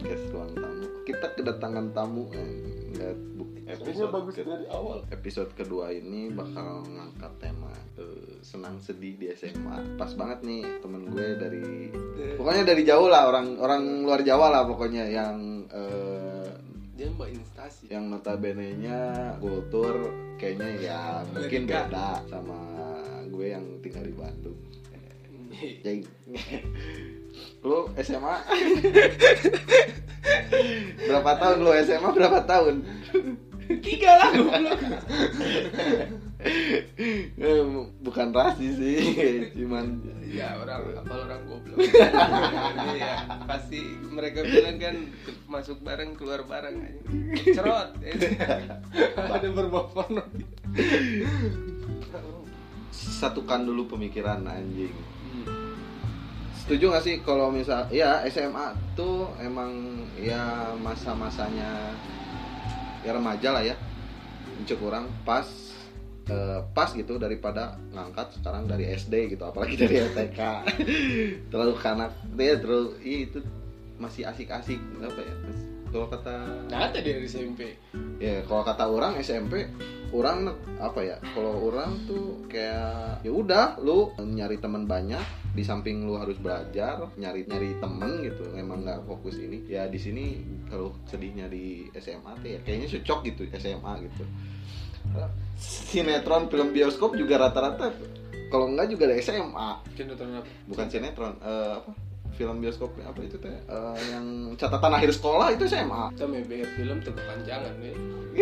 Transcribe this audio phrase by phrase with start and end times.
[0.00, 0.84] podcast ruang tamu.
[1.04, 2.52] Kita kedatangan tamu eh,
[2.96, 3.60] nggak bukti.
[3.70, 4.98] Sebenarnya bagus dari awal.
[5.12, 7.68] episode kedua ini bakal ngangkat tema
[8.00, 11.64] eh, senang sedih di SMA pas banget nih temen gue dari
[12.40, 16.48] pokoknya dari jauh lah orang orang luar Jawa lah pokoknya yang eh,
[16.96, 17.92] Dia mbak instasi.
[17.92, 20.08] yang notabene nya kultur
[20.40, 22.58] kayaknya ya mungkin beda sama
[23.28, 24.58] gue yang tinggal di Bandung.
[25.84, 26.00] Jadi
[27.60, 28.36] lu SMA
[31.08, 32.76] berapa tahun lu SMA berapa tahun
[33.70, 34.80] Tiga lah goblok.
[37.38, 37.62] Eh,
[38.02, 38.98] bukan rasis sih
[39.54, 41.78] cuman Ya orang apa orang goblok.
[42.98, 43.78] Ya, pasti
[44.10, 44.96] mereka bilang kan
[45.46, 47.02] masuk bareng keluar bareng aja.
[47.54, 47.90] Cerot.
[49.38, 49.86] Ada berbau
[52.90, 54.92] satukan dulu pemikiran anjing
[56.64, 61.96] setuju gak sih kalau misal ya SMA tuh emang ya masa-masanya
[63.04, 63.76] ya remaja lah ya.
[64.60, 65.48] Cek orang pas
[66.28, 70.40] eh, pas gitu daripada ngangkat sekarang dari SD gitu apalagi dari STK
[71.48, 73.40] terlalu kanak dia terlalu ih, itu
[73.96, 75.34] masih asik-asik apa ya
[75.90, 76.34] kalau kata
[76.70, 77.74] Nah, ada dari SMP.
[78.22, 79.66] ya kalau kata orang SMP
[80.10, 85.22] orang apa ya kalau orang tuh kayak ya udah lu nyari teman banyak
[85.54, 89.98] di samping lu harus belajar nyari nyari temen gitu emang nggak fokus ini ya di
[89.98, 90.24] sini
[90.70, 94.24] kalau sedihnya di SMA tuh ya kayaknya cocok gitu SMA gitu
[95.58, 97.90] sinetron film bioskop juga rata-rata
[98.50, 100.50] kalau enggak juga ada SMA Sinetron apa?
[100.66, 101.90] bukan sinetron eh, apa
[102.40, 103.52] film bioskop apa itu teh?
[103.52, 107.94] Eh, yang catatan akhir sekolah itu SMA Kita BR film terkepanjangan nih.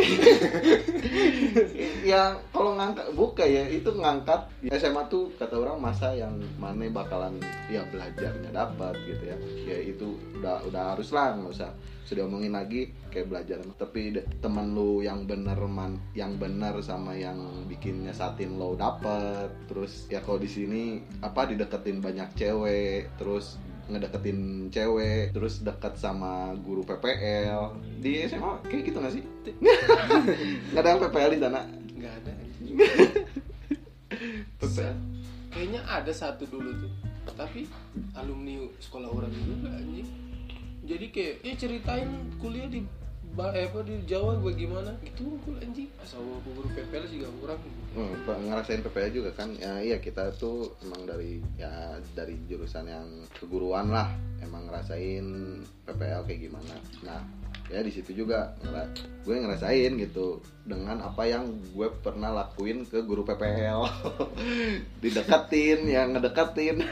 [2.12, 4.46] ya kalau ngangkat buka ya itu ngangkat.
[4.78, 9.36] SMA tuh kata orang masa yang mana bakalan ya belajarnya dapat gitu ya.
[9.66, 11.74] Ya itu udah udah harus lah nggak usah
[12.06, 13.58] sudah omongin lagi kayak belajar.
[13.74, 20.06] Tapi temen lu yang bener man yang bener sama yang bikin nyesatin lo dapet terus
[20.06, 26.84] ya kalau di sini apa dideketin banyak cewek terus ngedeketin cewek terus deket sama guru
[26.84, 29.24] PPL di SMA kayak gitu gak sih
[30.72, 31.60] nggak ada yang PPL di sana
[31.98, 32.32] Enggak ada.
[34.62, 34.96] PPL
[35.50, 36.92] Kayaknya ada satu dulu tuh.
[37.34, 37.66] Tapi
[38.14, 40.06] alumni sekolah orang juga anjing.
[40.86, 42.86] Jadi kayak eh ceritain kuliah di
[43.34, 44.94] ba- eh, apa di Jawa bagaimana?
[45.02, 45.88] Gitu unggul anjing.
[46.00, 47.60] Asal aku guru PPL juga kurang.
[47.96, 49.48] Hmm, ngerasain PPL juga kan?
[49.56, 54.12] Ya iya kita tuh emang dari ya dari jurusan yang keguruan lah.
[54.40, 55.26] Emang ngerasain
[55.84, 56.74] PPL kayak gimana.
[57.02, 57.20] Nah
[57.68, 58.56] ya di situ juga
[59.28, 61.44] gue ngerasain gitu dengan apa yang
[61.76, 63.84] gue pernah lakuin ke guru PPL
[65.04, 66.80] dideketin yang ngedeketin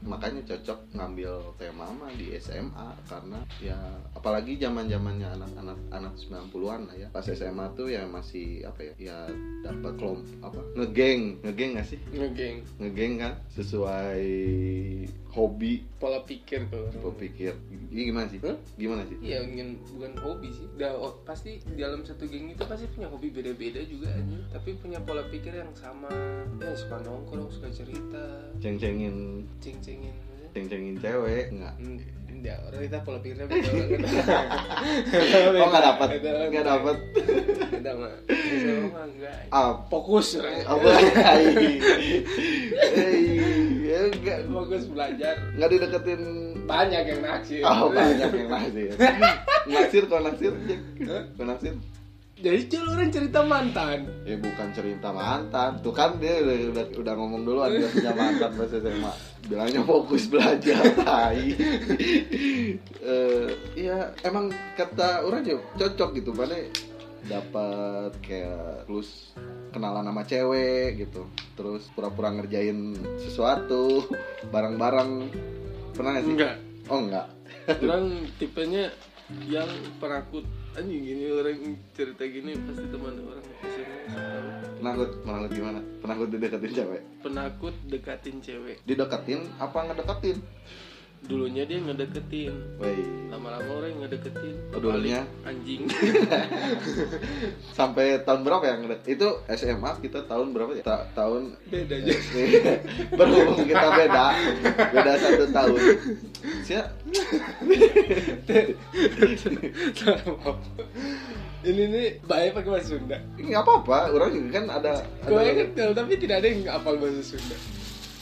[0.00, 3.76] makanya cocok ngambil tema mah di SMA karena ya
[4.16, 7.08] apalagi zaman zamannya anak-anak anak 90-an lah ya.
[7.12, 9.18] Pas SMA tuh ya masih apa ya ya
[9.64, 11.40] dapat kelom apa ngegeng.
[11.44, 12.00] Ngegeng gak sih?
[12.12, 12.64] Ngegeng.
[12.80, 13.34] Ngegeng kan?
[13.52, 14.24] Sesuai
[15.30, 16.90] hobi pola pikir tuh.
[16.90, 17.54] gue pikir
[17.90, 18.58] ini gimana sih Hah?
[18.74, 20.66] gimana sih Iya, ingin bukan hobi sih.
[20.78, 24.42] Dah, oh, pasti di dalam satu geng itu pasti punya hobi beda-beda juga anjing.
[24.50, 26.08] Tapi punya pola pikir yang sama.
[26.58, 28.24] Ya suka nongkrong, suka cerita,
[28.62, 30.14] ceng-cengin ceng-cengin.
[30.50, 31.74] Ceng-cengin cewek nggak.
[31.76, 31.98] Hmm,
[32.30, 33.68] Enggak, orang kita pola pikirnya beda
[35.60, 36.62] oh nggak dapat Beda, nggak beda.
[36.64, 36.96] dapat
[37.68, 38.12] Beda mah.
[38.96, 39.36] Enggak.
[39.52, 40.88] ah Fokus apa?
[43.80, 45.34] Ya nggak Fokus belajar.
[45.52, 46.22] nggak dideketin.
[46.64, 47.60] Banyak yang naksir.
[47.60, 48.90] Oh banyak yang naksir.
[49.70, 50.52] Naksir kok naksir?
[51.36, 51.74] Kok naksir
[52.40, 54.08] Jadi cel orang cerita mantan.
[54.24, 55.76] Ya bukan cerita mantan.
[55.84, 59.12] Tuh kan dia udah, udah, udah ngomong duluan Dia punya mantan pas SMA
[59.44, 61.36] Bilangnya fokus belajar Tai.
[63.00, 66.56] Eh, Ya emang kata orang juga cocok gitu Mana
[67.20, 69.36] dapat kayak plus
[69.76, 71.28] kenalan sama cewek gitu.
[71.60, 74.08] Terus pura-pura ngerjain sesuatu
[74.48, 75.28] bareng-bareng.
[75.92, 76.32] Pernah gak sih?
[76.32, 76.56] Enggak.
[76.90, 77.28] oh enggak
[77.78, 78.90] orang tipenya
[79.46, 80.46] yang penakut
[80.78, 83.44] anjing gini orang cerita gini pasti teman orang
[84.80, 85.80] penakut penakut gimana?
[86.00, 87.02] Penakut dideketin cewek?
[87.20, 88.76] Penakut dekatin cewek.
[88.88, 90.40] Dideketin apa ngedeketin
[91.28, 92.52] dulunya dia ngedeketin.
[92.80, 94.54] Woi lama-lama orang yang ngedeketin.
[94.74, 95.22] Oh, dulunya?
[95.46, 95.86] Anjing.
[97.78, 100.82] Sampai tahun berapa ya ngedek itu SMA kita tahun berapa ya?
[100.84, 102.14] Ta- tahun beda aja
[103.18, 104.26] berhubung kita beda.
[104.92, 105.80] Beda satu tahun.
[106.66, 106.82] Sia,
[111.68, 113.18] ini nih baik pakai bahasa Sunda?
[113.36, 113.98] Nggak apa-apa.
[114.16, 117.56] Orang juga kan ada ada gue kental tapi tidak ada yang hafal bahasa Sunda.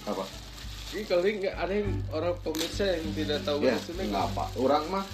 [0.06, 0.47] Apa
[0.88, 4.44] Ini nggak ada yang orang pemirsa yang tidak tahu ya Sunda nggak apa.
[4.56, 5.04] Orang mah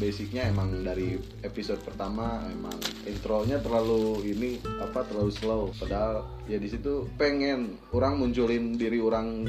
[0.00, 2.72] basicnya emang dari episode pertama emang
[3.04, 5.68] intronya terlalu ini apa terlalu slow.
[5.76, 9.44] Padahal ya di situ pengen orang munculin diri orang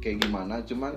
[0.00, 0.64] kayak gimana.
[0.64, 0.96] Cuman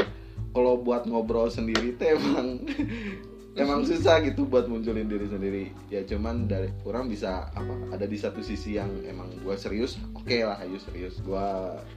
[0.55, 2.63] kalau buat ngobrol sendiri teh emang
[3.61, 5.63] emang susah gitu buat munculin diri sendiri.
[5.91, 10.37] Ya cuman dari orang bisa apa ada di satu sisi yang emang gue serius oke
[10.39, 11.19] lah ayo serius.
[11.19, 11.47] Gue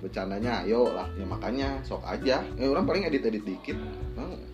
[0.02, 1.06] bercandanya ayo lah.
[1.14, 2.42] Ya makanya sok aja.
[2.58, 3.78] Eh orang paling edit edit dikit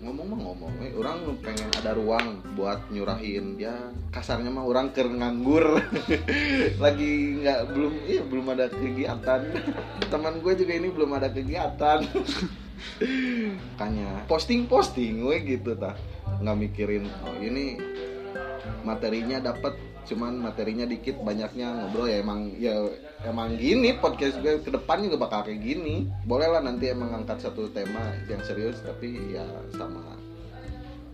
[0.02, 0.72] ngomong mah ngomong.
[0.82, 3.56] Eh, orang pengen ada ruang buat nyurahin.
[3.56, 3.72] Ya
[4.12, 5.80] kasarnya mah orang ker nganggur.
[6.84, 9.40] Lagi nggak belum iya belum ada kegiatan.
[10.12, 12.04] Teman gue juga ini belum ada kegiatan.
[13.72, 15.96] Makanya posting posting gue gitu tah.
[16.44, 17.78] Nggak mikirin oh ini
[18.82, 19.78] materinya dapat
[20.08, 22.10] cuman materinya dikit banyaknya ngobrol.
[22.10, 22.74] Ya emang ya
[23.26, 26.10] emang gini podcast gue ke depan juga bakal kayak gini.
[26.26, 30.18] Boleh lah nanti emang angkat satu tema yang serius tapi ya sama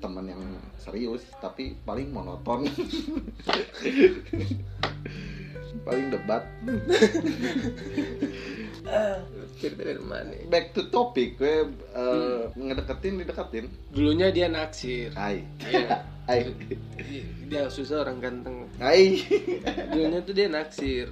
[0.00, 0.42] teman yang
[0.80, 1.22] serius.
[1.40, 2.64] Tapi paling monoton.
[5.84, 6.42] Paling debat
[9.54, 10.30] Cerita dari mana?
[10.46, 15.10] back to topic gue uh, ngedeketin dideketin Dulunya dia naksir.
[15.12, 16.06] hai Iya.
[16.28, 16.46] hai
[17.44, 18.68] Dia susah orang ganteng.
[18.76, 19.18] hai
[19.88, 21.10] Dulunya tuh dia naksir.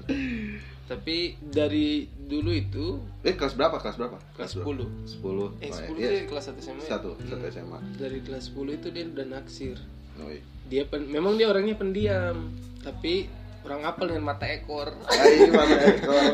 [0.87, 5.19] Tapi dari dulu itu eh kelas berapa kelas berapa kelas 10.
[5.19, 6.09] 10 Eh, 10 iya.
[6.23, 6.79] tuh kelas 1 SMA.
[6.79, 6.87] ya?
[6.89, 7.51] satu satu Hmm.
[7.51, 9.77] SMA Dari kelas 10 itu dia udah naksir.
[10.17, 10.43] oh, iya.
[10.65, 13.27] Dia pen- memang dia orangnya pendiam, tapi
[13.67, 14.95] orang apel dengan mata ekor.
[15.05, 16.33] hai mana ekor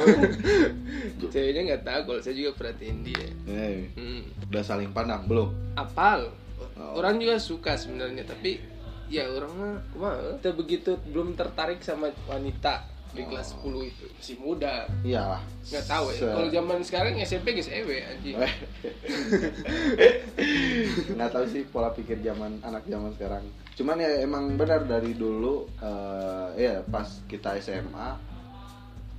[1.32, 3.26] Ceweknya nggak tahu kalau saya juga perhatiin dia.
[3.48, 4.22] Eh, Hmm.
[4.44, 6.28] udah saling pandang belum Apal.
[6.76, 7.00] Oh.
[7.00, 8.60] Orang juga suka sebenarnya, tapi
[9.08, 14.36] ya orang mah wah, kita begitu belum tertarik sama wanita di kelas 10 itu masih
[14.40, 15.36] muda iya
[15.68, 18.48] nggak tahu ya kalau zaman sekarang SMP guys ewe anjing Eh.
[21.14, 23.44] nggak tahu sih pola pikir zaman anak zaman sekarang.
[23.72, 28.32] Cuman ya emang benar dari dulu eh ya pas kita SMA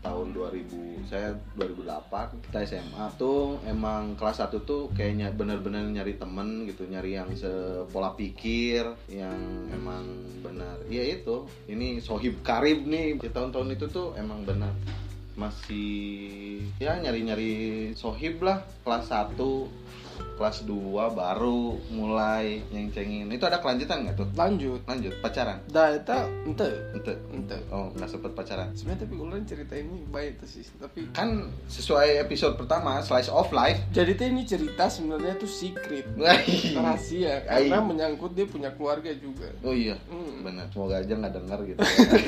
[0.03, 6.67] tahun 2000 saya 2008 kita SMA tuh emang kelas 1 tuh kayaknya bener-bener nyari temen
[6.67, 9.39] gitu nyari yang sepola pikir yang
[9.71, 10.03] emang
[10.43, 10.75] benar.
[10.91, 13.15] Ya itu ini sohib karib nih.
[13.15, 14.75] Di tahun-tahun itu tuh emang benar.
[15.39, 19.39] Masih ya nyari-nyari sohib lah kelas 1
[20.37, 23.29] kelas 2 baru mulai nyeng-cengin.
[23.29, 24.27] Itu ada kelanjutan nggak tuh?
[24.33, 24.81] Lanjut.
[24.89, 25.13] Lanjut.
[25.21, 25.61] Pacaran?
[25.69, 26.17] Dah itu
[26.49, 26.69] ente.
[26.97, 27.13] Ente.
[27.31, 27.57] Ente.
[27.69, 28.69] Oh nggak sempet pacaran.
[28.73, 33.49] Sebenarnya tapi ulang cerita ini baik tuh sih tapi kan sesuai episode pertama slice of
[33.53, 33.79] life.
[33.93, 36.05] Jadi tuh ini cerita sebenarnya tuh secret.
[36.19, 36.75] Wih.
[36.75, 39.47] rahasia karena menyangkut dia punya keluarga juga.
[39.61, 39.95] Oh iya.
[40.09, 40.43] Hmm.
[40.43, 40.67] benar.
[40.73, 41.79] Semoga aja nggak denger gitu.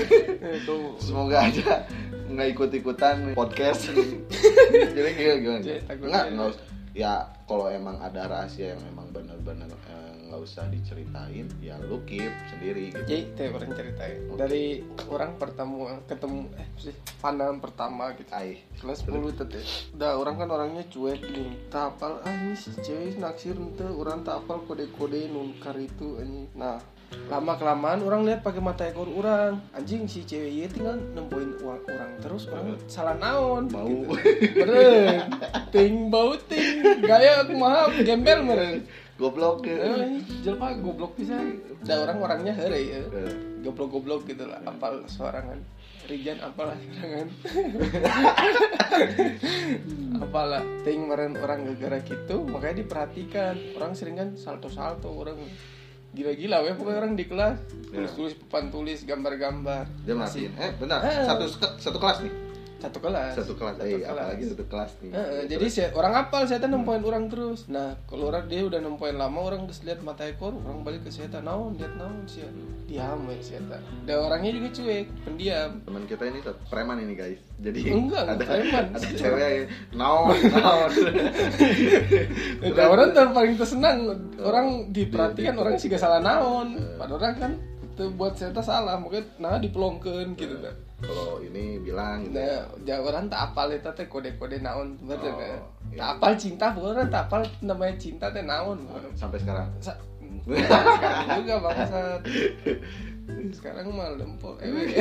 [0.62, 0.78] Itu.
[1.02, 1.84] Semoga aja
[2.26, 3.92] nggak ikut ikutan podcast.
[4.96, 5.62] Jadi gimana gimana?
[5.96, 11.76] Nggak nggak ya kalau emang ada rahasia yang emang benar-benar eh, nggak usah diceritain ya
[11.84, 13.04] lu keep sendiri gitu.
[13.04, 14.20] Jadi teh orang ceritain.
[14.32, 14.66] Dari
[15.12, 18.32] orang pertama ketemu eh sih pandangan pertama gitu.
[18.32, 18.64] Ai.
[18.80, 19.46] kelas 10 tuh.
[19.46, 19.64] Teh
[20.00, 21.52] udah orang kan orangnya cuek nih.
[21.68, 23.86] Tak apal ah ini si cewek naksir ente.
[23.86, 26.80] Orang tak apal kode-kode nunkar itu anjing nah
[27.26, 29.58] lama kelamaan orang lihat pakai mata ekor orang.
[29.74, 33.90] Anjing si cewek ini tinggal nempoin uang orang terus orang salah naon Mau.
[33.90, 34.14] gitu.
[34.62, 35.26] meren
[35.74, 36.86] ting bau ting.
[37.02, 38.86] Gaya aku mah gembel meren
[39.16, 41.40] goblok eh jelma goblok bisa
[41.88, 43.32] dan orang orangnya hari ya Eh,
[43.64, 45.58] goblok-goblok gitu lah apal sorangan.
[46.06, 47.28] Rijan apalah sorangan.
[50.22, 53.58] Apalah ting meren orang gara-gara gitu makanya diperhatikan.
[53.74, 55.42] Orang sering kan salto-salto orang
[56.16, 57.60] gila-gila weh pokoknya orang di kelas.
[57.86, 59.84] Tulis-tulis papan tulis gambar-gambar.
[60.02, 61.24] Dia merhatiin eh benar Eh.
[61.24, 61.46] satu
[61.76, 62.32] satu kelas nih
[62.88, 63.32] satu kelas.
[63.38, 65.12] Satu kelas eh apalagi satu kelas nih.
[65.12, 67.66] Eh, jadi saya, orang apal saya tuh nempoin orang terus.
[67.68, 71.10] Nah kalau orang dia udah nempoin lama orang terus lihat mata ekor orang balik ke
[71.10, 72.46] saya naon lihat naon sih
[72.86, 73.62] diam ya saya
[74.06, 75.70] dan orangnya juga cuek pendiam.
[75.86, 77.40] Teman kita ini satu preman ini guys.
[77.60, 78.86] Jadi Enggak, ada preman.
[78.94, 79.66] ada cewek yang
[79.96, 80.92] naon naon.
[82.76, 83.98] Nah, orang tuh paling tersenang.
[84.42, 86.76] Orang diperhatikan orang sih gak salah naon.
[87.00, 87.52] Padahal orang kan
[87.96, 92.96] itu buat saya salah mungkin nah dipelongkeun gitu kan kalau ini bilang gitu nah ya.
[93.00, 95.60] orang tak apal itu teh kode-kode naon betul Oh, kan?
[95.92, 95.98] iya.
[96.00, 98.80] tak apal cinta bukan orang tak apal namanya cinta teh naon
[99.14, 99.68] sampai sekarang?
[99.80, 100.00] Sa-
[100.46, 102.22] sekarang juga bangsat.
[103.50, 104.94] Sekarang mah lempok ewe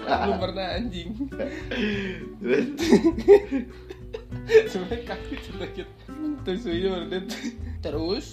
[0.00, 1.12] belum pernah anjing.
[4.66, 5.88] Sebenarnya kaki sedikit
[6.46, 6.62] terus
[7.82, 8.26] terus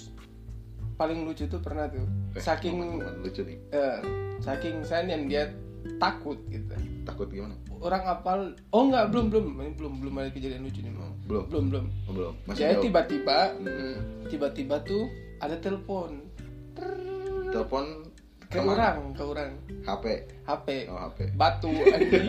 [0.95, 2.05] paling lucu tuh pernah tuh.
[2.37, 3.57] Saking Teman lucu nih.
[3.73, 3.99] Eh,
[4.39, 5.49] saking saya yang dia
[5.97, 6.73] takut gitu.
[7.03, 7.55] Takut gimana?
[7.77, 8.39] Orang apal
[8.71, 9.45] oh enggak belum belum.
[9.53, 11.43] Ini belum belum ada kejadian lucu nih mau belum?
[11.49, 11.85] Belum belum.
[12.07, 12.33] Oh, belum.
[12.45, 13.97] Masih jadi tiba-tiba Hmm.
[14.27, 15.03] tiba-tiba tuh
[15.37, 16.23] ada telepon.
[17.49, 17.85] Telepon
[18.47, 18.71] ke ke mana?
[18.71, 19.51] orang ke orang.
[19.83, 20.05] HP
[20.43, 22.27] HP oh HP batu anjing.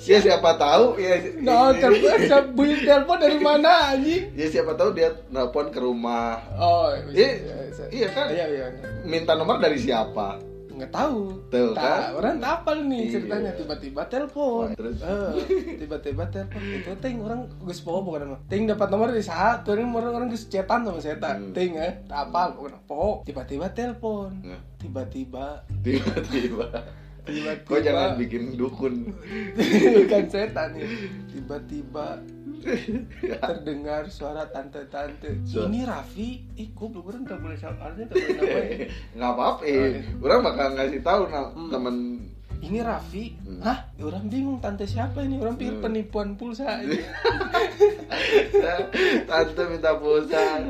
[0.00, 1.14] Ya siapa tahu ya.
[1.38, 2.18] No telepon
[2.52, 4.32] bunyi telepon dari mana anjing?
[4.32, 6.40] Ya siapa tahu dia nelpon ke rumah.
[6.56, 7.28] Oh Iya,
[7.68, 7.84] bisa.
[7.88, 8.26] iya kan?
[8.28, 8.66] iya iya.
[9.04, 10.40] Minta nomor dari siapa
[10.74, 11.38] nggak tahu.
[11.48, 12.00] Tak, kan?
[12.14, 13.12] orang tak apal nih Iya.
[13.12, 14.66] ceritanya tiba-tiba telepon.
[14.72, 14.98] Terus?
[14.98, 15.32] Eh,
[15.76, 16.60] tiba-tiba telepon.
[16.60, 20.12] Itu ting orang gus poho bukan nama ting dapat nomor dari saat tuh orang orang
[20.16, 21.52] orang gus cetan sama saya tak Hmm.
[21.52, 24.30] ting eh tak apal bukan poho tiba-tiba telepon.
[24.40, 25.62] Nah, tiba-tiba.
[25.80, 26.66] Tiba-tiba
[27.24, 28.94] tiba-tiba kok jangan bikin dukun
[30.12, 30.84] kan setan nih
[31.32, 32.20] tiba-tiba
[33.40, 38.16] terdengar suara tante-tante ini Raffi ih goblok orang tak boleh sama artinya
[39.16, 40.00] nggak apa-apa eh.
[40.24, 41.68] Orang bakal ngasih tahu nah, Hmm.
[41.68, 41.96] temen
[42.64, 43.24] ini Raffi.
[43.38, 43.60] Hmm.
[43.60, 43.78] hah?
[43.98, 45.36] Orang bingung tante siapa ini?
[45.36, 45.84] Orang pikir Hmm.
[45.84, 46.96] penipuan pulsa ini.
[49.24, 50.60] Tante minta pulsa.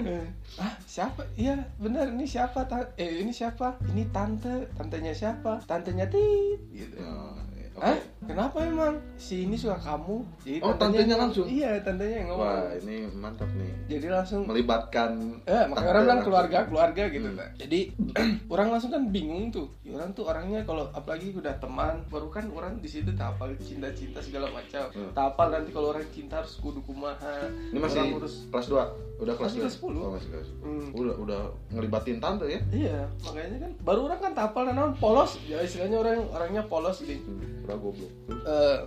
[0.55, 1.27] Ah siapa?
[1.35, 2.09] Iya benar.
[2.09, 2.65] Ini siapa?
[2.65, 3.79] Ta- eh ini siapa?
[3.87, 4.71] Ini tante.
[4.73, 5.59] Tantenya siapa?
[5.63, 6.59] Tantenya tit.
[6.71, 6.99] Gitu.
[7.01, 7.35] Oh,
[7.75, 7.83] Oke.
[7.83, 7.99] Hah?
[8.25, 8.97] Kenapa emang?
[9.21, 10.25] Si ini suka kamu.
[10.41, 11.45] Jadi Oh, tantenya langsung?
[11.45, 12.47] Iya, tantenya yang ngomong.
[12.49, 15.11] Wah ini mantap nih Jadi langsung melibatkan
[15.45, 17.53] Eh, makanya orang bilang keluarga, keluarga gitu Hmm.
[17.61, 17.81] Jadi
[18.55, 19.69] orang langsung kan bingung tuh.
[19.85, 23.53] Ya, orang tuh orangnya kalau apalagi udah teman, baru kan orang di situ tak hafal
[23.61, 24.89] cinta-cinta segala macam.
[24.95, 25.11] Hmm.
[25.13, 27.45] Tak hafal nanti kalau orang cinta harus kudu kumaha.
[27.75, 30.01] Ini masih orang urus kelas 2 Udah kelas Masih 2 kelas 10.
[30.01, 30.89] Oh masih kelas Hmm.
[30.97, 31.41] Udah, udah
[31.71, 35.37] ngelibatin tante ya Iya, makanya kan baru orang kan tak hafal dan polos.
[35.45, 37.21] Ya istilahnya orang orangnya polos gitu.
[37.21, 37.64] hmm.
[37.65, 38.13] Udah goblok
[38.45, 38.79] Eh,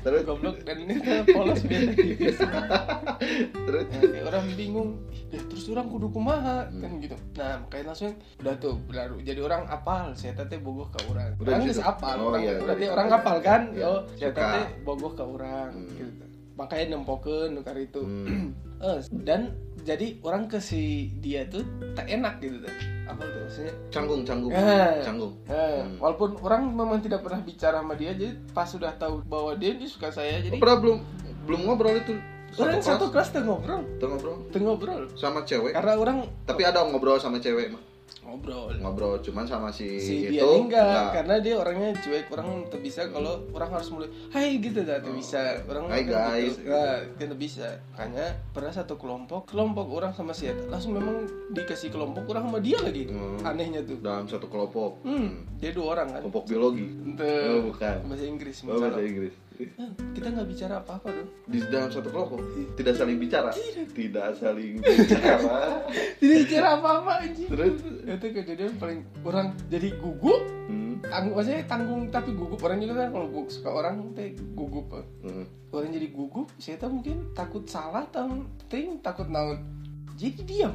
[0.00, 0.94] Terus goblok dan ini
[1.28, 2.24] polos biasa gitu.
[3.50, 4.90] Terus Nah, orang bingung
[5.28, 6.78] ya terus orang kudu kumaha Hmm.
[6.78, 11.02] kan gitu nah makanya langsung udah tuh baru jadi orang apal saya teh bogoh ke
[11.04, 11.82] orang Udah orang situ.
[11.82, 13.82] apal Oh, orang iya, berarti iya, orang iya, apal iya, kan iya.
[13.82, 15.90] yo saya teh bogoh ke orang Hmm.
[15.92, 16.24] gitu
[16.54, 18.54] makanya nempokeun nukar itu Hmm.
[18.76, 20.82] Eh, dan jadi orang ke si
[21.18, 21.62] dia tuh
[21.92, 22.72] tak enak gitu tuh.
[23.04, 23.74] Apa tuh maksudnya?
[23.88, 24.50] Canggung, canggung.
[24.50, 25.00] Eh.
[25.00, 25.32] Canggung.
[25.44, 25.96] Eh, Hmm.
[25.98, 29.86] walaupun orang memang tidak pernah bicara sama dia jadi pas sudah tahu bahwa dia dia
[29.86, 30.98] suka saya jadi Pernah belum
[31.44, 32.16] belum ngobrol itu?
[32.54, 32.86] Orang kelas?
[32.86, 33.82] satu kelas tuh ngobrol.
[33.98, 34.36] Tuh ngobrol?
[34.48, 35.02] Tuh ngobrol.
[35.14, 35.74] Sama cewek?
[35.74, 37.82] Karena orang tapi ada ngobrol sama cewek mah
[38.34, 41.10] ngobrol ngobrol cuman sama si, si itu dia enggak enggak.
[41.14, 45.06] karena dia orangnya cuek orang tuh bisa kalau orang harus mulai hai gitu dah tuh
[45.06, 45.16] Oh.
[45.16, 46.54] bisa orang Hai, kan guys.
[46.56, 46.66] gitu.
[47.14, 51.88] Kan tuh bisa makanya pernah satu kelompok kelompok orang sama si Eta langsung memang dikasih
[51.88, 53.38] kelompok orang sama dia lagi Hmm.
[53.40, 56.84] anehnya tuh dalam satu kelompok hmm dia dua orang kan kelompok biologi
[57.16, 59.00] oh bukan bahasa Inggris oh bahasa.
[59.00, 59.32] Inggris
[60.14, 62.42] kita nggak bicara apa-apa dong di dalam satu kelompok?
[62.74, 63.54] Tidak saling bicara?
[63.94, 64.28] Tidak.
[64.34, 65.78] Saling bicara.
[66.20, 67.46] Tidak bicara apa-apa anjing.
[67.46, 67.78] Terus?
[68.02, 70.42] Itu kejadian paling orang jadi gugup.
[70.66, 72.58] Hmm, tanggung maksudnya tanggung tapi gugup.
[72.66, 74.86] Orang juga kan kalau gu- suka orang teh gugup.
[74.90, 75.06] Eh.
[75.30, 75.46] hmm.
[75.74, 79.62] orang jadi gugup saya tahu mungkin takut salah tang ting takut naon.
[80.18, 80.74] Jadi diam.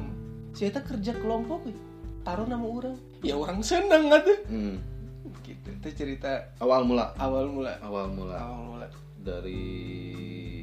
[0.56, 1.76] Saya tahu kerja kelompok eh.
[2.24, 2.96] taruh nama orang.
[3.20, 4.99] Ya orang seneng atuh hmm.
[5.40, 5.68] Gitu.
[5.70, 7.12] Itu cerita awal mula.
[7.14, 7.72] Awal mula.
[7.78, 8.36] Awal mula.
[8.36, 8.86] Awal mula.
[9.16, 9.62] Dari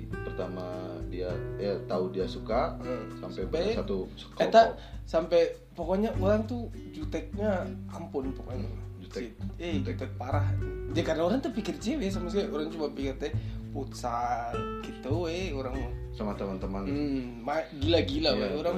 [0.07, 0.65] pertama
[1.07, 3.09] dia ya tahu dia suka Hmm.
[3.19, 3.97] sampai Sampai- satu
[4.37, 4.65] Eta kelompok
[5.03, 5.41] sampai
[5.73, 8.67] pokoknya orang tuh juteknya ampun pokoknya.
[8.99, 9.33] Jutek.
[9.57, 9.95] eh Jutek.
[9.97, 10.45] jutek parah.
[10.91, 13.31] Ya karena orang tuh pikir cewek sama sekali orang cuma pikir teh
[13.71, 15.75] futsal gitu eh orang
[16.11, 16.83] sama teman-teman.
[16.83, 17.45] Hmm,
[17.77, 18.51] gila-gila Iya, weh.
[18.57, 18.77] orang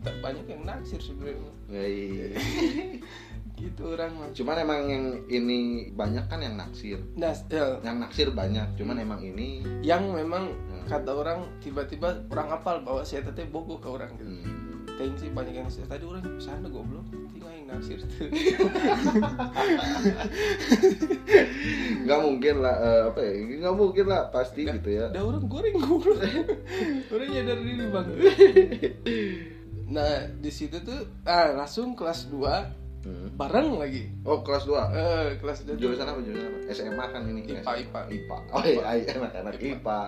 [0.00, 1.52] tak banyak yang naksir sebenarnya.
[1.68, 2.26] Ya, iya.
[3.58, 5.58] gitu orang mah cuman emang yang ini
[5.90, 10.54] banyak kan yang naksir nah ya, yang naksir banyak cuman emang ini yang memang
[10.88, 11.04] Hmm.
[11.04, 15.52] kata orang tiba-tiba orang apal bahwa saya teteh bogoh ke orang gitu hmm, sih banyak
[15.52, 18.00] yang naksir tadi orang sana goblok tinggal yang naksir
[22.08, 24.76] nggak mungkin lah eh, apa ya nggak mungkin lah pasti Nggak.
[24.80, 26.18] gitu ya Ada orang goreng goblok.
[27.12, 28.06] orang nyadar diri bang.
[29.88, 33.30] Nah di situ tuh ah langsung kelas 2 Hmm.
[33.34, 34.10] bareng lagi.
[34.22, 37.74] oh kelas 2 Eh kelas 2 jurusan apa jurusan apa SMA kan ini IPA, SMA.
[37.80, 38.00] IPA.
[38.10, 40.00] IPA oh iya iya anak-anak IPA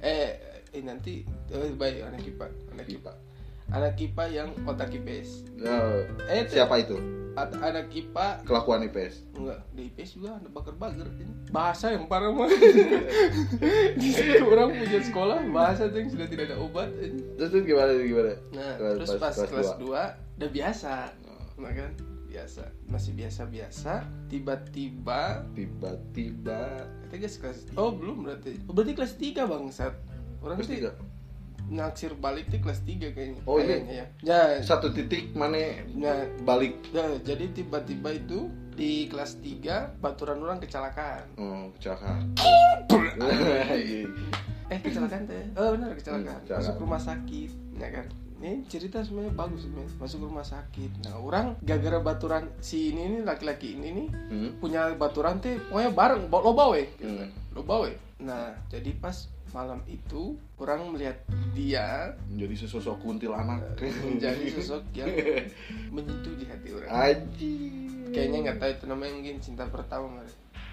[0.00, 0.28] Eh
[0.70, 1.14] eh nanti
[1.50, 3.12] eh, baik anak kipa anak IPA
[3.68, 5.48] anak kipa yang otak IPS.
[5.60, 6.96] Oh, Eh siapa itu
[7.34, 11.08] anak kipa kelakuan IPS enggak di IPS juga ada bakar-bakar
[11.48, 12.44] bahasa yang parah mah
[13.94, 16.92] di situ orang punya sekolah bahasa tuh yang sudah tidak ada obat
[17.34, 20.04] terus gimana gimana Nah, Kelas- terus pas kelas, dua.
[20.12, 20.94] 2 udah biasa.
[21.56, 21.90] Nah kan
[22.32, 22.64] biasa.
[22.88, 28.56] Masih biasa-biasa, tiba-tiba tiba-tiba kita guys kelas Oh, belum berarti.
[28.64, 29.92] Oh, berarti kelas 3 bangsat.
[30.40, 30.92] Orang kelas tiga
[31.72, 33.40] naksir balik tuh kelas 3 kayaknya.
[33.48, 33.80] Oh, iya.
[33.80, 34.06] Kayaknya ya.
[34.20, 35.56] Ya, satu titik mana
[35.94, 42.32] nah, balik nah, jadi tiba-tiba itu di kelas 3 baturan orang kecelakaan oh kecelakaan
[44.72, 46.64] eh kecelakaan teh oh benar kecelakaan Hmm, kecelakaan.
[46.64, 48.06] masuk rumah sakit ya kan
[48.42, 53.18] ini cerita sebenarnya bagus sebenarnya masuk rumah sakit nah orang gara-gara baturan si ini ini
[53.22, 54.50] laki-laki ini nih hmm?
[54.58, 57.30] punya baturan teh pokoknya bareng lo bawa Hmm.
[57.54, 57.86] lo bawa
[58.18, 59.14] nah jadi pas
[59.52, 61.22] malam itu orang melihat
[61.52, 65.12] dia menjadi sesosok kuntilanak menjadi sosok yang
[65.94, 67.56] menyentuh di hati orang Aji.
[68.10, 70.32] kayaknya nggak tahu itu namanya mungkin cinta pertama kali.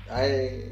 [0.09, 0.65] Ay.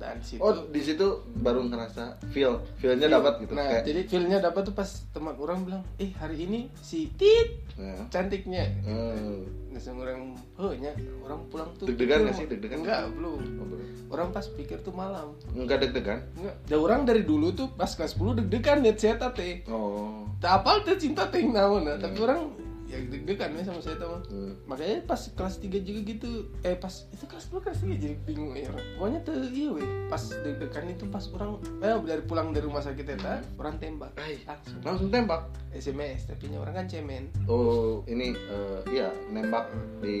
[0.00, 4.38] dan situ Oh di situ baru ngerasa feel feelnya dapat gitu nah kayak jadi feelnya
[4.40, 9.72] dapat tuh pas teman orang bilang eh hari ini si tit Nah, cantiknya hmm.
[9.72, 10.92] langsung orang oh nya
[11.24, 12.44] orang pulang tuh Deg-degan nggak sih?
[12.44, 12.84] Deg-degan?
[12.84, 14.12] enggak belum Oh, belum.
[14.12, 18.20] orang pas pikir tuh malam Enggak deg-degan enggak dan orang dari dulu tuh pas kelas
[18.20, 21.96] 10 deg-degan liat saya teh oh tak apa tuh cinta teh naon nah.
[21.96, 22.52] tapi orang
[22.90, 24.66] ya deg-degan ya sama saya tuh hmm.
[24.66, 26.30] makanya pas kelas 3 juga gitu
[26.66, 28.66] eh pas itu kelas 2 kelas 3 jadi bingung ya
[28.98, 33.06] pokoknya tuh iya weh pas deg-degan itu pas orang eh dari pulang dari rumah sakit
[33.06, 34.42] eta orang tembak Ay.
[34.42, 39.70] langsung langsung tembak SMS tapi orang kan cemen oh ini eh, iya nembak
[40.02, 40.18] di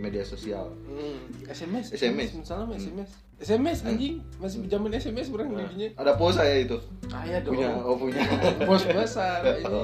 [0.00, 1.44] media sosial hmm.
[1.44, 2.32] SMS SMS.
[2.32, 2.80] misalnya Hmm.
[2.80, 4.18] SMS SMS anjing.
[4.42, 6.78] Masih zaman SMS orang Nah, didinya ada pose saya itu.
[7.06, 8.20] Kaya dong punya oh punya.
[8.66, 9.74] Bos besar ini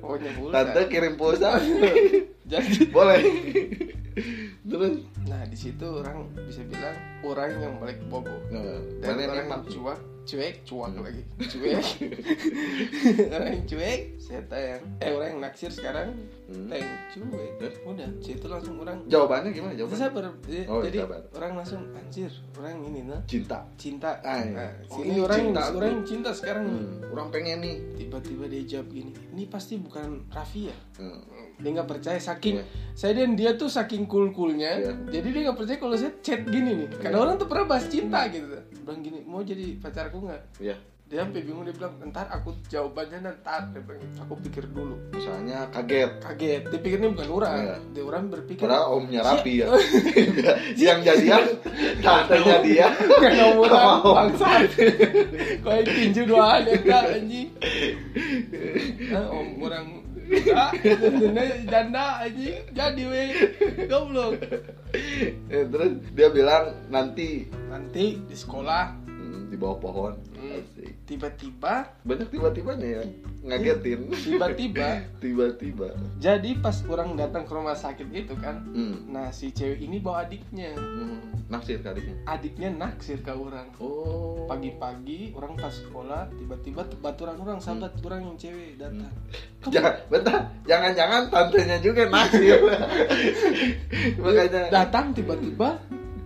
[0.00, 0.54] pokoknya pulsa.
[0.56, 1.44] Tante kirim pose
[2.50, 3.20] jadi boleh.
[4.70, 4.94] Terus?
[5.28, 9.98] Nah di situ orang bisa bilang orang yang balik bobo nah, dan orang yang cuak
[10.30, 11.02] cuek cuak Hmm.
[11.02, 11.82] lagi cuek
[13.34, 16.14] orang yang cuek saya tanya eh orang yang naksir sekarang
[16.46, 16.66] Hmm.
[16.66, 17.74] cuek Terus?
[17.84, 21.20] udah situ langsung orang jawabannya gimana jawabannya ber jadi, Oh, jadi sabar.
[21.32, 24.50] orang langsung anjir orang ini nah cinta cinta Ah, iya.
[24.52, 27.10] nah, Oh, sini ini orang cinta orang yang cinta sekarang hmm.
[27.10, 31.22] orang pengen nih tiba-tiba dia jawab gini ini pasti bukan Raffi ya Hmm.
[31.60, 32.64] Dia nggak percaya saking Iya.
[32.92, 34.92] saya dan dia tuh saking cool coolnya Iya.
[35.12, 36.88] jadi dia nggak percaya kalau saya chat gini nih.
[36.96, 37.24] Karena Iya.
[37.24, 38.46] orang tuh pernah bahas cinta gitu.
[38.80, 40.42] Bilang gini mau jadi pacarku nggak?
[40.58, 40.76] Ya
[41.10, 43.66] dia sampai bingung dia bilang ntar aku jawabannya ntar.
[43.74, 44.94] Dia bilang, aku pikir dulu.
[45.10, 46.22] Misalnya kaget.
[46.22, 46.62] Kaget.
[46.70, 47.58] Dia pikirnya bukan orang.
[47.58, 47.76] Iya.
[47.90, 49.66] dia orang berpikir padahal omnya rapi ya.
[50.86, 51.42] Yang jadian
[51.98, 52.86] tantenya dia.
[53.42, 54.70] Mau orang bangsat.
[55.66, 57.48] Kayak tinju doang ya kak anjing?
[59.10, 59.86] Nah, Om orang
[60.30, 60.70] Enggak,
[61.66, 63.30] janda anjing Jadi weh
[63.90, 64.38] Goblok.
[65.50, 67.50] Eh, terus dia bilang nanti.
[67.66, 68.94] Nanti di sekolah.
[69.06, 70.14] Hmm, di bawah pohon.
[71.06, 73.02] Tiba-tiba banyak tiba-tibanya ya
[73.40, 74.00] ngagetin.
[74.12, 74.88] Tiba-tiba.
[75.22, 75.88] Tiba-tiba.
[76.20, 79.08] Jadi pas orang datang ke rumah sakit itu kan hmm.
[79.08, 80.76] Nah si cewek ini bawa adiknya.
[80.76, 81.18] Hmm.
[81.50, 82.70] naksir kalinya Adiknya?
[82.70, 83.66] Naksir ke orang.
[83.82, 84.46] Oh.
[84.46, 89.12] Pagi-pagi orang pas sekolah Tiba-tiba baturan orang sahabat orang yang cewek datang.
[89.60, 92.60] Kamu jangan bentar jangan-jangan tantenya juga naksir.
[94.22, 95.80] Makanya datang tiba-tiba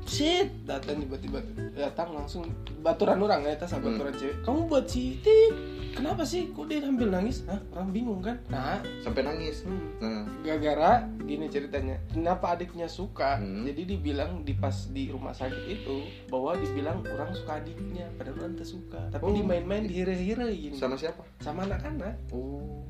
[0.06, 0.48] shit.
[0.62, 1.38] Datang tiba-tiba
[1.72, 2.46] datang langsung
[2.80, 3.82] baturan orang ya tas Hmm.
[3.82, 4.36] baturan cewek.
[4.42, 5.52] Kamu buat si Tit
[5.92, 6.50] kenapa sih?
[6.50, 7.42] Kok dia ambil nangis?
[7.44, 7.58] Hah?
[7.70, 8.36] orang bingung kan?
[8.46, 8.78] Nah.
[9.00, 9.62] Sampai nangis.
[9.62, 10.24] Hmm, nah.
[10.42, 13.36] Gara-gara gini ceritanya kenapa adiknya suka?
[13.36, 13.64] Hmm.
[13.64, 15.96] jadi dibilang di pas di rumah sakit itu
[16.28, 19.00] bahwa dibilang orang suka adiknya padahal orang tak suka.
[19.10, 19.32] Tapi Oh.
[19.32, 20.76] dimain-main dihire-hire gini.
[20.76, 21.24] Sama siapa?
[21.38, 22.30] Sama anak-anak.
[22.30, 22.84] Oh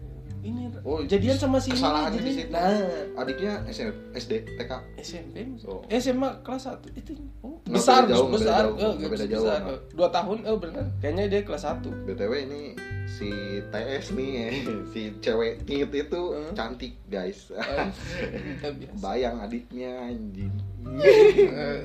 [0.45, 2.53] ini Oh, jadian sama si kesalahannya jadi di situ.
[2.53, 2.77] nah.
[3.17, 5.81] Adiknya SM, SD TK SMP Oh.
[5.89, 8.63] SMA kelas 1 itu oh, Nggak besar jauh, besar.
[8.63, 9.33] beda jauh, eh, nggak beda besar.
[9.33, 9.81] jauh, Eh, nggak.
[9.91, 12.63] dua tahun oh benar kayaknya dia kelas 1 btw ini
[13.07, 13.29] si
[13.65, 14.33] TS nih
[14.93, 16.53] si cewek nit itu Hmm.
[16.53, 17.49] cantik guys.
[18.51, 18.99] Kita biasa.
[18.99, 20.53] Bayang adiknya anjing.
[20.95, 21.81] Eh,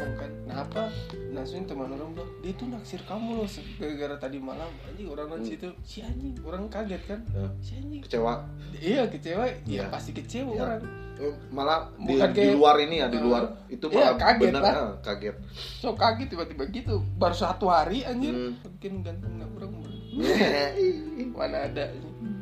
[0.00, 0.82] ngomong kan kenapa
[1.30, 5.44] langsung teman orang bilang dia tuh naksir kamu loh gara-gara tadi malam anjing orang Hmm.
[5.44, 8.34] situ si anjing orang kaget kan Eh, si anjing kecewa
[8.74, 9.84] iya kecewa Iya.
[9.84, 10.62] ya pasti kecewa Iya.
[10.62, 10.82] orang
[11.20, 14.40] Eh, malah di, Bukan di kayak- luar ini ya di luar itu iya, malah kaget
[14.48, 14.74] bener lah.
[15.04, 18.56] kaget so kaget tiba-tiba gitu baru satu hari anjir Hmm.
[18.58, 19.72] mungkin ganteng nggak orang
[21.36, 21.92] mana ada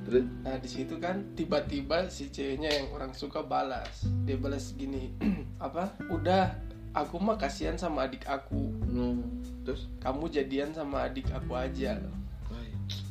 [0.06, 4.08] terus Nah di situ kan tiba-tiba si ceweknya yang orang suka balas.
[4.24, 5.12] Dia balas gini,
[5.60, 5.92] apa?
[6.08, 6.56] Udah,
[6.92, 8.72] aku mah kasihan sama adik aku.
[8.84, 9.20] hmm,
[9.64, 11.98] terus Kamu jadian sama adik aku aja.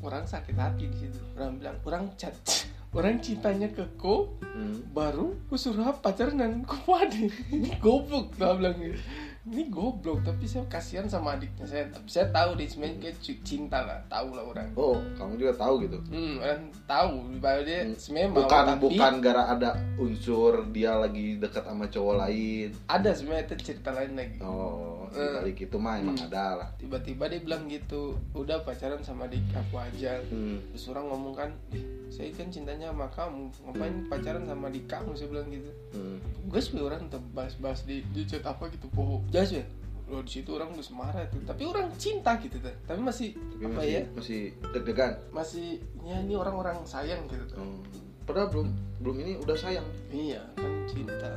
[0.02, 1.22] Orang sakit hati di situ.
[1.38, 2.34] Orang bilang, orang cat,
[2.98, 4.94] orang cintanya ke ko, hmm.
[4.94, 6.98] baru ku suruh pacaran dengan ku.
[7.84, 8.98] Goblok, gak bilang gitu.
[9.48, 11.64] Ini goblok tapi saya kasihan sama adiknya.
[11.64, 14.68] Saya tapi saya tahu dia sebenarnya kayak cinta lah tahu lah orang.
[14.74, 15.98] Oh kamu juga tahu gitu?
[16.06, 17.12] Hmm orang tahu.
[17.38, 22.16] Bahwa dia sebenarnya mau bukan tapi bukan gara ada unsur dia lagi dekat sama cowok
[22.20, 22.70] lain.
[22.86, 24.40] Ada sebenarnya itu cerita lain lagi.
[24.40, 25.40] Oh Eh.
[25.40, 26.28] balik itu mah emang Hmm.
[26.28, 26.70] ada lah.
[26.76, 30.20] Tiba-tiba dia bilang gitu udah pacaran sama adik aku aja.
[30.28, 30.60] Hmm.
[30.70, 35.16] terus orang ngomong kan "Ih, saya kan cintanya sama kamu ngapain pacaran sama adik kamu?
[35.16, 35.72] Saya bilang gitu.
[35.96, 36.20] Hmm.
[36.48, 39.62] gas we orang tuh bahas-bahas di, di chat apa gitu poho gas we
[40.08, 41.44] lo di situ orang gus marah tuh.
[41.44, 44.02] Tapi orang cinta gitu tuh tapi masih Tapi apa masih, ya?
[44.16, 45.14] masih deg-degan.
[45.30, 45.68] Masih
[46.02, 47.84] ya ini orang-orang sayang gitu tuh Hmm.
[48.24, 48.68] padahal belum
[49.04, 49.84] belum ini udah sayang.
[50.08, 51.28] Iya kan cinta.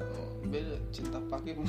[0.46, 1.58] Beda cinta pakai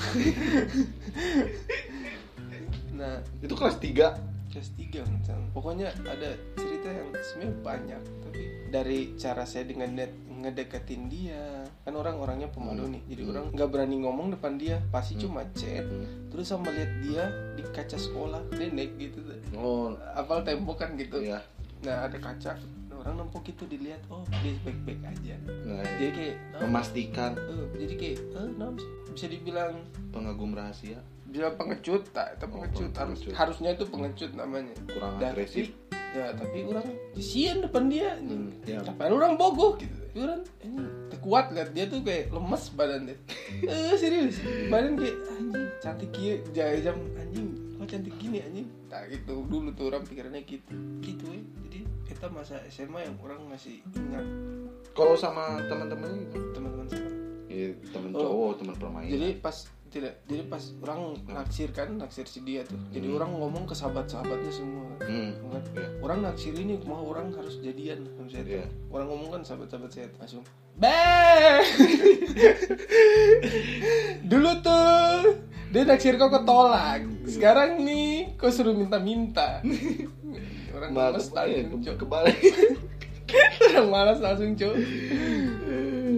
[2.98, 5.48] nah itu kelas 3 kelas 3 misalnya.
[5.56, 8.02] pokoknya ada cerita yang sebenarnya banyak.
[8.22, 12.94] Tapi dari cara saya dengan net ngedeketin dia kan orang orangnya pemalu Hmm.
[12.94, 13.32] nih jadi Hmm.
[13.32, 15.22] orang nggak berani ngomong depan dia pasti Hmm.
[15.24, 16.06] cuma chat Hmm.
[16.28, 19.20] terus sama lihat dia di kaca sekolah nenek gitu
[19.54, 21.42] oh apal tembok kan gitu iya
[21.82, 22.54] nah ada kaca
[22.92, 25.34] Nah, orang nempok itu dilihat oh dia baik-baik aja
[25.66, 28.46] nah, jadi kayak memastikan eh, jadi kayak eh,
[28.78, 28.88] sih?
[29.10, 29.74] bisa dibilang
[30.12, 33.34] pengagum rahasia bisa pengecut tak itu Oh, pengecut harus pengecut.
[33.34, 35.74] harusnya itu pengecut namanya kurang Dan agresif
[36.12, 38.84] ya tapi orang sian depan dia Hmm, ya.
[38.84, 40.84] tapi orang bogoh gitu orang ini
[41.22, 43.18] kuat lihat dia tuh kayak lemes badan dia.
[43.66, 44.42] Eh serius.
[44.68, 46.36] Badan kayak anjing cantik kia
[46.82, 46.98] jam.
[47.16, 48.68] Anjing kok cantik gini anjing?
[48.90, 49.46] Tak gitu.
[49.46, 50.74] Dulu tuh orang pikirannya gitu.
[51.00, 54.28] Gitu ya jadi kita masa SMA yang orang masih ingat.
[54.92, 56.52] Kalau sama teman-temannya gimana?
[56.52, 57.10] teman-teman sama
[57.48, 58.20] ya, teman Oh.
[58.20, 59.12] cowok teman permainan.
[59.16, 59.56] Jadi pas
[59.92, 62.80] tidak jadi pas orang naksir kan naksir si dia tuh.
[62.90, 63.18] Jadi Hmm.
[63.18, 64.88] orang ngomong ke sahabat-sahabatnya semua.
[65.02, 65.36] Hmm.
[65.46, 65.88] Kan, Iya.
[66.00, 68.54] orang naksir ini mau orang harus jadian sama saya tuh.
[68.54, 68.66] Iya.
[68.88, 70.44] orang ngomong kan sahabat-sahabat saya langsung
[70.82, 70.96] Be
[74.24, 77.04] dulu tuh dia naksir kau ketolak.
[77.24, 79.60] Sekarang nih kau suruh minta-minta?
[80.76, 82.40] Orang malas ke- cok kebalik.
[83.70, 84.76] Orang malas langsung cok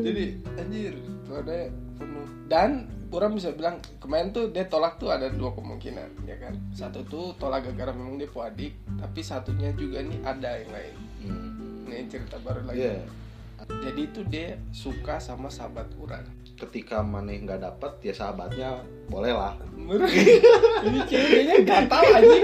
[0.03, 2.27] jadi anjir tuh ada penuh.
[2.45, 2.69] Dan
[3.13, 6.54] orang bisa bilang kemarin tuh dia tolak tuh ada dua kemungkinan ya kan?
[6.73, 10.95] Satu tuh tolak gara-gara memang dia puadik tapi satunya juga nih ada yang lain.
[11.23, 11.88] Hmm.
[11.88, 12.84] nih cerita baru lagi.
[12.84, 12.97] Iya.
[13.63, 16.26] jadi itu dia suka sama sahabat orang.
[16.54, 19.56] Ketika maneh nggak dapat ya sahabatnya boleh lah
[20.88, 22.39] ini ceweknya gatal aja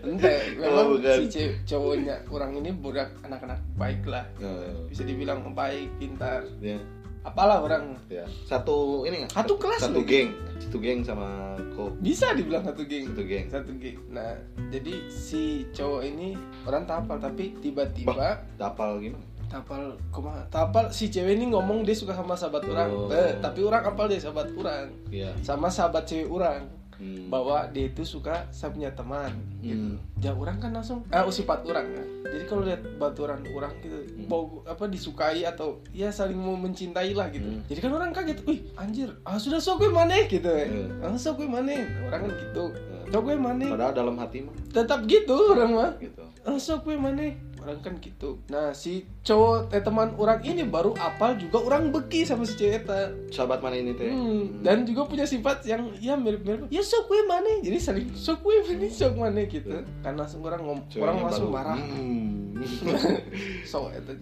[0.00, 1.16] entah memang Oh, bukan.
[1.20, 4.24] si cewek cowoknya orang ini budak anak-anak baik lah.
[4.40, 4.52] Ya,
[4.88, 6.40] bisa dibilang baik pintar.
[6.64, 6.80] Ya,
[7.22, 7.96] apalah orang.
[8.10, 8.26] Ya.
[8.46, 9.26] satu ini?
[9.30, 10.34] Satu kelas satu geng.
[10.58, 13.10] Satu geng sama kok bisa dibilang satu geng.
[13.10, 13.46] Satu geng.
[13.50, 13.98] Satu geng.
[14.10, 14.34] Nah
[14.70, 16.34] jadi si cowok ini
[16.66, 19.24] orang tapal tapi tiba-tiba dapal gimana?
[19.52, 22.88] Tapal kumaha tapal si cewek ini ngomong dia suka sama sahabat orang.
[22.90, 23.12] Oh.
[23.12, 24.88] Eh, tapi orang apal dia sahabat orang.
[25.12, 25.30] Iya.
[25.44, 27.26] sama sahabat cewek orang Hmm.
[27.26, 29.98] bahwa dia itu suka saya punya teman gitu.
[29.98, 29.98] Hmm.
[30.22, 32.04] Ya orang kan langsung ah sifat orang ya.
[32.30, 34.30] Jadi kalau lihat baturan orang gitu Hmm.
[34.30, 37.42] mau apa disukai atau ya saling mau mencintai lah gitu.
[37.42, 37.66] Hmm.
[37.66, 40.70] Jadi kan orang kaget, "Wih, anjir, ah sudah sok gue maneh gitu ya.
[40.70, 41.02] Hmm.
[41.02, 42.64] Ah sok gue maneh." Orang kan gitu.
[42.70, 43.10] Hmm.
[43.10, 43.68] Sok gue maneh.
[43.68, 45.90] padahal dalam hati mah Tetap gitu orang mah.
[45.98, 47.34] gitu Ah sok gue maneh.
[47.62, 48.42] Orang kan gitu.
[48.50, 52.84] Nah, si cowok eh, teman orang ini baru apal juga orang beki sama si cewek
[53.30, 54.10] sahabat mana ini teh?
[54.10, 56.66] Hmm, dan juga punya sifat yang ya mirip-mirip.
[56.68, 59.70] Ya sok gue mana jadi saling sok gue mana sok mana gitu.
[60.02, 61.78] Kan langsung orang ngom orang langsung marah.
[61.78, 62.51] Hmm.
[63.70, 64.12] sok itu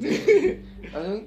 [0.91, 1.23] langsung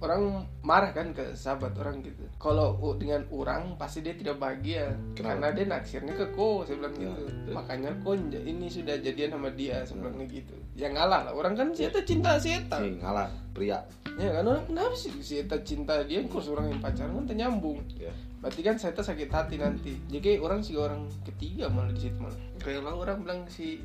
[0.00, 0.22] orang
[0.64, 2.24] marah kan ke sahabat orang gitu.
[2.40, 4.92] Kalau dengan orang pasti dia tidak bahagia.
[5.12, 5.36] Kenapa?
[5.36, 7.54] karena dia naksirnya ke ko saya bilang Ya, gitu terus?
[7.54, 10.54] makanya ko ini sudah jadian sama dia saya bilangnya gitu.
[10.74, 11.32] Ya ngalah lah.
[11.36, 12.80] Orang kan sieta cinta sieta.
[12.80, 13.78] Si ngalah pria.
[14.16, 14.44] Ya kan?
[14.46, 16.22] Orang kenapa sih sieta cinta dia?
[16.24, 18.12] Kok orang yang pacaran kan tak nyambung ya.
[18.44, 19.96] Berarti kan saya tuh sakit hati nanti.
[20.12, 22.36] Jadi orang sih orang ketiga malah di situ malah.
[22.60, 23.80] Kayak orang bilang si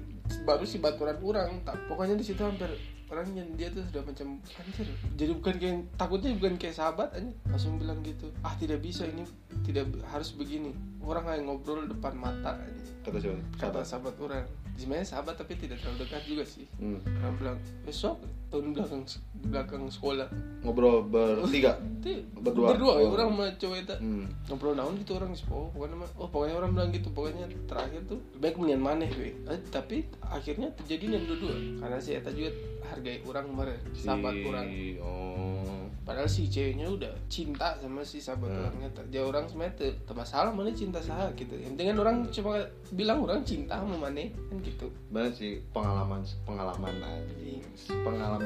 [0.45, 2.69] baru si baturan orang, tak pokoknya di situ hampir
[3.09, 4.87] orangnya dia tuh sudah macam anjir.
[5.17, 7.31] Jadi bukan kayak takutnya bukan kayak sahabat aja.
[7.49, 8.29] Langsung bilang gitu.
[8.45, 9.25] Ah tidak bisa ini
[9.65, 10.77] tidak harus begini.
[11.01, 12.91] Orang kayak ngobrol depan mata aja.
[13.01, 14.45] kata siapa Kata sahabat orang.
[14.77, 16.69] Sebenarnya sahabat tapi tidak terlalu dekat juga sih.
[16.77, 17.01] hmm.
[17.25, 20.27] Orang bilang besok tahun belakang di belakang sekolah.
[20.59, 21.79] ngobrol bertiga
[22.35, 22.71] Berdua.
[22.71, 23.13] berdua, ya, Oh.
[23.13, 24.25] orang sama cowok itu hmm.
[24.45, 28.19] ngobrol naon gitu orang oh pokoknya mah- oh pokoknya orang bilang gitu pokoknya terakhir tuh
[28.35, 32.51] baik mendingan maneh we Eh, tapi akhirnya terjadi yang dua-dua karena si Eta juga
[32.85, 34.67] hargai orang kemarin sahabat orang
[34.99, 38.59] oh padahal si ceweknya udah cinta sama si sahabat Hmm.
[38.61, 42.51] orangnya dia orang sebenarnya teu masalah mana cinta sah gitu yang penting kan orang cuma
[42.91, 47.61] bilang orang cinta sama mana kan gitu banget sih pengalaman pengalaman anjing
[47.99, 48.38] pengalaman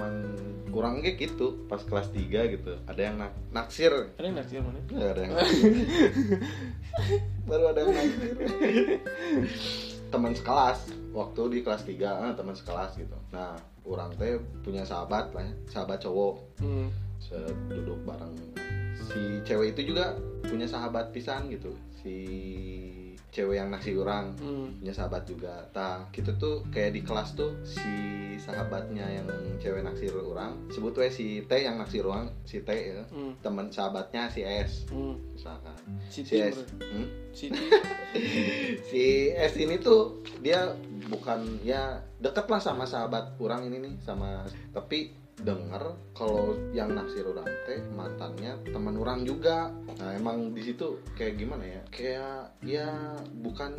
[0.74, 2.74] kurang kayak gitu pas kelas 3 gitu.
[2.90, 3.94] Ada yang nak naksir.
[4.18, 5.34] Ada yang naksir mana Nggak ada yang
[7.48, 8.34] baru ada yang naksir.
[10.10, 10.80] Teman sekelas
[11.14, 13.18] waktu di kelas 3 ah, teman sekelas gitu.
[13.30, 13.54] Nah
[13.86, 16.36] orang teh punya sahabat lah sahabat cowok.
[16.60, 16.90] Hmm.
[17.72, 18.36] duduk bareng
[19.00, 21.72] si cewek itu juga punya sahabat pisan gitu.
[22.04, 22.16] Si
[23.34, 24.78] cewek yang naksir orang Hmm.
[24.78, 27.82] punya sahabat juga tah gitu tuh kayak di kelas tuh si
[28.38, 29.26] sahabatnya yang
[29.58, 33.34] cewek naksir orang sebut we si T yang naksir orang si T ya Hmm.
[33.42, 35.18] teman sahabatnya si S Hmm.
[35.34, 35.74] misalkan
[36.06, 37.08] si si S hmm?
[37.34, 37.58] Siti
[38.88, 40.70] si S ini tuh dia
[41.04, 45.10] bukan ya deket lah sama sahabat orang ini nih sama tapi
[45.42, 49.74] denger kalau yang naksir orang teh mantannya teman orang juga.
[49.98, 51.82] Nah emang di situ kayak gimana ya?
[51.90, 52.90] Kayak ya
[53.42, 53.74] bukan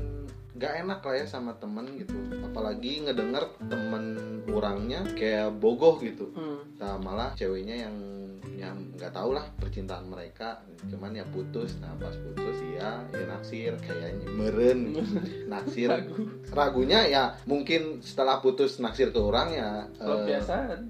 [0.55, 2.15] gak enak lah ya sama temen gitu.
[2.43, 4.05] Apalagi ngedenger temen
[4.51, 6.31] orangnya kayak bogoh gitu.
[6.35, 6.63] Hmm.
[6.79, 7.97] nah malah ceweknya yang
[8.55, 10.63] yang nggak tahu lah percintaan mereka.
[10.87, 11.75] Cuman ya putus.
[11.83, 13.75] Nah pas putus ya ya naksir.
[13.83, 14.95] Kayaknya meren
[15.53, 15.91] naksir.
[15.91, 16.15] Ragu.
[16.55, 20.81] ragunya ya mungkin setelah putus naksir ke orang ya Oh, eh, kebiasaan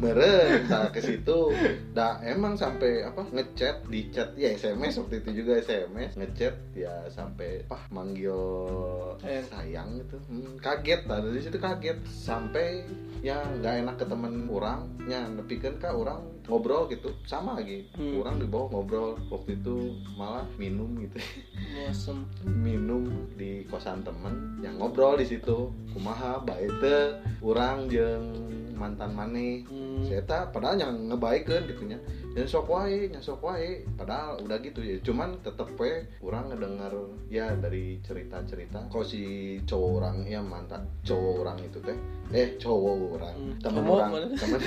[0.00, 1.52] meren nah, ke situ.
[1.92, 7.04] Dah emang sampai apa ngechat di chat ya SMS waktu itu juga SMS ngechat ya
[7.12, 8.36] sampai apa manggil
[9.20, 9.44] Sayang.
[9.52, 10.16] sayang gitu.
[10.30, 11.98] Hmm, kaget lah dari situ kaget.
[12.08, 12.86] Sampai
[13.20, 17.12] ya nggak enak ke temen orang nya nepikeun ka orang ngobrol gitu.
[17.28, 18.18] Sama lagi Hmm.
[18.24, 21.20] orang di bawah ngobrol waktu itu malah minum gitu.
[21.72, 25.70] Mosem minum di kosan temen yang ngobrol di situ.
[25.92, 26.72] Kumaha baik
[27.44, 28.26] orang jeung
[28.74, 29.62] mantan maneh.
[29.70, 29.81] Hmm.
[30.06, 31.98] Saya tak padahal yang ngebaikeun gitu nya.
[32.32, 34.96] Dan sok wae nya sok wae padahal udah gitu ya.
[35.04, 36.94] Cuman tetep we orang ngedenger
[37.28, 38.88] ya dari cerita-cerita.
[38.88, 41.96] Kok si cowok orang ya mantan cowok orang itu teh
[42.32, 43.34] eh cowok orang.
[43.36, 44.60] Hmm, teman orang teman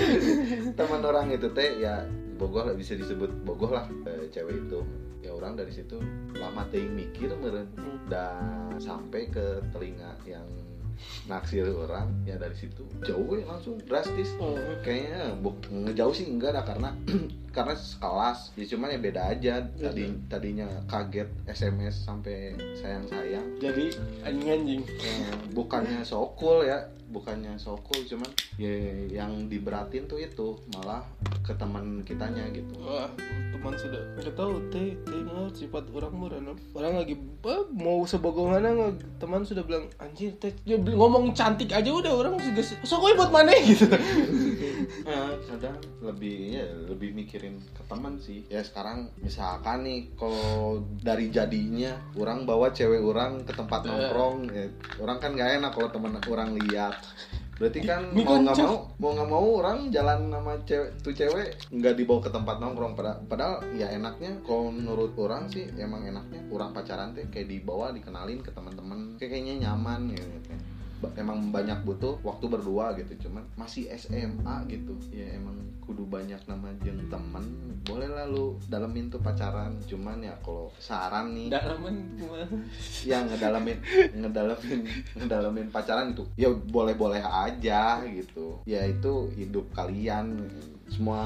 [0.74, 4.82] teman orang itu teh ya bogoh lah bisa disebut bogoh lah eh, cewek itu.
[5.26, 5.98] Ya orang dari situ
[6.38, 7.66] lama teuing mikir meureun.
[7.76, 7.98] Hmm.
[8.06, 10.46] dan sampai ke telinga yang
[11.28, 12.86] naksir orang ya dari situ.
[13.04, 14.32] Jauh we langsung drastis.
[14.40, 14.56] Oh.
[14.82, 16.90] kayaknya bu- ngejauh sih enggak dah karena
[17.56, 18.54] karena sekelas.
[18.56, 19.54] Ya cuman ya beda aja.
[19.76, 23.86] Tadi tadinya kaget SMS sampai sayang sayang jadi
[24.28, 24.82] anjing anjing
[25.56, 28.28] bukannya sokul ya bukannya sokul cuman
[28.60, 28.76] ya
[29.08, 31.00] yang diberatin tuh itu malah
[31.40, 32.76] ke teman kitanya gitu.
[32.84, 33.08] Wah,
[33.56, 34.02] teman sudah.
[34.20, 36.40] Nggak tahu teh teh nggak sifat orang murah
[36.76, 37.16] orang lagi
[37.72, 39.24] mau sebogongan nggak?
[39.24, 43.16] Teman sudah bilang anjir teh dia ngomong cantik aja udah orang juga se- sok we
[43.16, 43.56] buat mana?
[43.64, 43.88] Gitu
[45.06, 48.46] Nah, kadang lebih ya lebih mikirin ke teman sih.
[48.48, 53.90] Ya sekarang misalkan nih kalau dari jadinya orang bawa cewek orang ke tempat Eh.
[53.90, 54.66] nongkrong ya,
[55.02, 56.96] orang kan gak enak kalau teman orang lihat.
[57.56, 61.96] Berarti kan mau nggak mau mau nggak mau orang jalan sama cewek tuh cewek nggak
[61.96, 63.00] dibawa ke tempat nongkrong.
[63.00, 67.96] Padahal, padahal ya enaknya kalau menurut orang sih emang enaknya orang pacaran teh kayak dibawa
[67.96, 70.28] dikenalin ke teman-teman kayak kayaknya nyaman gitu.
[70.28, 70.65] Ba-
[71.16, 74.96] emang banyak butuh waktu berdua gitu cuman masih SMA gitu.
[75.12, 77.46] Ya emang kudu banyak nama jeng temen.
[77.86, 81.54] Boleh lah lu dalemin tuh pacaran cuman ya kalau saran nih.
[82.18, 82.48] Gimana?
[83.10, 83.78] Yang ngedalamin
[84.16, 84.80] ngedalamin
[85.16, 88.60] ngedalamin pacaran itu ya boleh-boleh aja gitu.
[88.66, 90.50] Ya itu hidup kalian
[90.86, 91.22] semua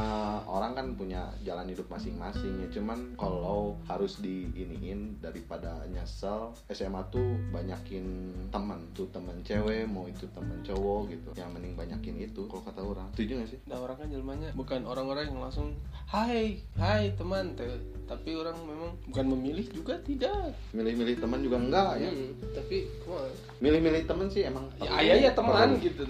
[0.47, 2.67] orang kan punya jalan hidup masing-masing ya.
[2.71, 10.25] Cuman kalau harus diiniin daripada nyesel SMA tuh banyakin teman tuh temen cewek mau itu
[10.31, 11.29] temen cowok gitu.
[11.35, 13.07] Yang mending banyakin itu kalau kata orang.
[13.15, 13.59] Setuju gak sih?
[13.67, 15.75] Nah orang kan jelmanya bukan orang-orang yang langsung
[16.07, 17.53] hai hai teman.
[17.59, 17.67] Teh
[18.09, 20.55] tapi orang memang bukan memilih juga tidak.
[20.73, 22.09] Milih-milih teman juga enggak ya.
[22.09, 23.29] Hmm, tapi kumaha?
[23.59, 26.07] milih-milih teman sih emang ya ayah ya teman gitu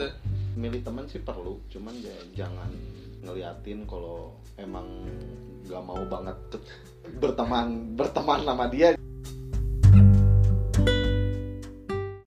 [0.53, 2.69] milih teman sih perlu cuman ya jangan
[3.23, 5.08] ngeliatin kalau emang
[5.67, 6.38] nggak mau banget
[7.19, 8.95] berteman berteman sama dia